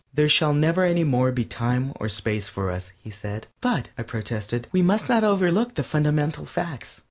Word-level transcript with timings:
"There 0.11 0.27
shall 0.27 0.55
never 0.55 0.83
any 0.83 1.03
more 1.03 1.31
be 1.31 1.45
time 1.45 1.93
or 1.99 2.09
space 2.09 2.47
for 2.47 2.71
us," 2.71 2.91
he 2.97 3.11
said. 3.11 3.45
"But," 3.61 3.89
I 3.99 4.01
protested, 4.01 4.67
"we 4.71 4.81
must 4.81 5.07
not 5.07 5.23
overlook 5.23 5.75
the 5.75 5.83
fundamental 5.83 6.47
facts." 6.47 6.99